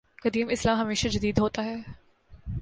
[0.23, 1.75] قدیم اسلام ہمیشہ جدید ہوتا ہے۔